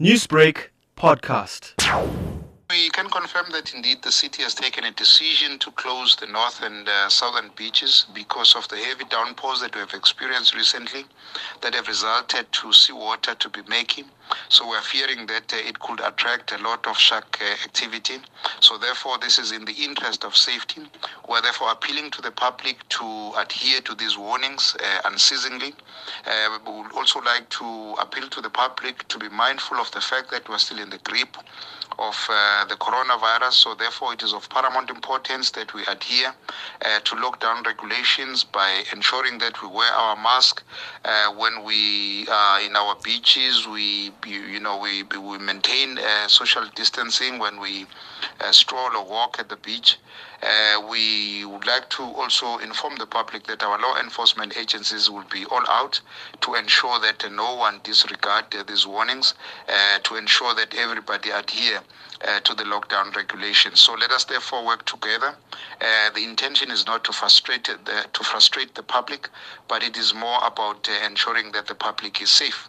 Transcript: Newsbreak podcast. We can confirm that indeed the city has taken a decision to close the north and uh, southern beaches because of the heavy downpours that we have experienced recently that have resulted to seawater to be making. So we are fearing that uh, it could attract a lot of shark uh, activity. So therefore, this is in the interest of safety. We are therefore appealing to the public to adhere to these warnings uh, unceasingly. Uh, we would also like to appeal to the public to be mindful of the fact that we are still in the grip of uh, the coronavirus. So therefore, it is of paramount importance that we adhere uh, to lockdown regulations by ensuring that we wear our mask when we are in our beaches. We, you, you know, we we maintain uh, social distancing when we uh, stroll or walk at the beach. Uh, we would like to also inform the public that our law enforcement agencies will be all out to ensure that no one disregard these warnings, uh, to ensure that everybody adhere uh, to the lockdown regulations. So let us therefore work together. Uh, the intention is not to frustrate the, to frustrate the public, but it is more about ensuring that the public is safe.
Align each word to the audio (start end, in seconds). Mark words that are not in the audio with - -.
Newsbreak 0.00 0.70
podcast. 0.96 1.70
We 2.68 2.90
can 2.90 3.08
confirm 3.08 3.46
that 3.52 3.72
indeed 3.72 4.02
the 4.02 4.10
city 4.10 4.42
has 4.42 4.52
taken 4.52 4.82
a 4.82 4.90
decision 4.90 5.60
to 5.60 5.70
close 5.70 6.16
the 6.16 6.26
north 6.26 6.60
and 6.62 6.88
uh, 6.88 7.08
southern 7.08 7.52
beaches 7.54 8.06
because 8.12 8.56
of 8.56 8.66
the 8.66 8.76
heavy 8.76 9.04
downpours 9.04 9.60
that 9.60 9.72
we 9.72 9.80
have 9.80 9.94
experienced 9.94 10.56
recently 10.56 11.04
that 11.60 11.76
have 11.76 11.86
resulted 11.86 12.50
to 12.50 12.72
seawater 12.72 13.36
to 13.36 13.48
be 13.48 13.60
making. 13.68 14.06
So 14.48 14.68
we 14.68 14.76
are 14.76 14.82
fearing 14.82 15.26
that 15.26 15.52
uh, 15.52 15.56
it 15.56 15.78
could 15.80 16.00
attract 16.00 16.52
a 16.52 16.58
lot 16.58 16.86
of 16.86 16.98
shark 16.98 17.38
uh, 17.40 17.44
activity. 17.64 18.18
So 18.60 18.78
therefore, 18.78 19.18
this 19.18 19.38
is 19.38 19.52
in 19.52 19.64
the 19.64 19.72
interest 19.72 20.24
of 20.24 20.36
safety. 20.36 20.82
We 21.28 21.36
are 21.36 21.42
therefore 21.42 21.72
appealing 21.72 22.10
to 22.12 22.22
the 22.22 22.30
public 22.30 22.88
to 22.90 23.32
adhere 23.36 23.80
to 23.80 23.94
these 23.94 24.16
warnings 24.16 24.76
uh, 24.78 25.08
unceasingly. 25.08 25.74
Uh, 26.26 26.58
we 26.66 26.72
would 26.82 26.92
also 26.92 27.20
like 27.22 27.48
to 27.50 27.94
appeal 28.00 28.28
to 28.28 28.40
the 28.40 28.50
public 28.50 29.06
to 29.08 29.18
be 29.18 29.28
mindful 29.28 29.78
of 29.78 29.90
the 29.92 30.00
fact 30.00 30.30
that 30.30 30.48
we 30.48 30.54
are 30.54 30.58
still 30.58 30.78
in 30.78 30.90
the 30.90 30.98
grip 30.98 31.36
of 31.98 32.28
uh, 32.30 32.64
the 32.66 32.74
coronavirus. 32.74 33.52
So 33.52 33.74
therefore, 33.74 34.14
it 34.14 34.22
is 34.22 34.32
of 34.32 34.48
paramount 34.50 34.90
importance 34.90 35.50
that 35.52 35.72
we 35.74 35.82
adhere 35.86 36.34
uh, 36.84 37.00
to 37.00 37.14
lockdown 37.16 37.64
regulations 37.64 38.44
by 38.44 38.84
ensuring 38.92 39.38
that 39.38 39.62
we 39.62 39.68
wear 39.68 39.92
our 39.92 40.16
mask 40.16 40.62
when 41.36 41.64
we 41.64 42.26
are 42.28 42.60
in 42.60 42.76
our 42.76 42.96
beaches. 43.02 43.66
We, 43.66 44.10
you, 44.26 44.40
you 44.40 44.60
know, 44.60 44.78
we 44.78 45.02
we 45.02 45.38
maintain 45.38 45.98
uh, 45.98 46.28
social 46.28 46.64
distancing 46.74 47.38
when 47.38 47.60
we 47.60 47.86
uh, 48.40 48.52
stroll 48.52 48.96
or 48.96 49.04
walk 49.04 49.36
at 49.38 49.48
the 49.48 49.56
beach. 49.56 49.98
Uh, 50.42 50.86
we 50.90 51.44
would 51.44 51.66
like 51.66 51.88
to 51.88 52.02
also 52.02 52.58
inform 52.58 52.96
the 52.96 53.06
public 53.06 53.46
that 53.46 53.62
our 53.62 53.80
law 53.80 53.96
enforcement 53.98 54.56
agencies 54.58 55.08
will 55.08 55.24
be 55.30 55.46
all 55.46 55.62
out 55.68 56.00
to 56.40 56.54
ensure 56.54 57.00
that 57.00 57.24
no 57.32 57.54
one 57.54 57.80
disregard 57.82 58.44
these 58.68 58.86
warnings, 58.86 59.34
uh, 59.68 59.98
to 60.02 60.16
ensure 60.16 60.54
that 60.54 60.74
everybody 60.74 61.30
adhere 61.30 61.80
uh, 62.26 62.40
to 62.40 62.54
the 62.54 62.64
lockdown 62.64 63.14
regulations. 63.16 63.80
So 63.80 63.94
let 63.94 64.10
us 64.10 64.24
therefore 64.24 64.66
work 64.66 64.84
together. 64.84 65.34
Uh, 65.80 66.10
the 66.14 66.24
intention 66.24 66.70
is 66.70 66.86
not 66.86 67.04
to 67.04 67.12
frustrate 67.12 67.64
the, 67.64 68.06
to 68.12 68.24
frustrate 68.24 68.74
the 68.74 68.82
public, 68.82 69.30
but 69.68 69.82
it 69.82 69.96
is 69.96 70.12
more 70.14 70.40
about 70.44 70.88
ensuring 71.06 71.52
that 71.52 71.66
the 71.66 71.74
public 71.74 72.20
is 72.20 72.30
safe. 72.30 72.68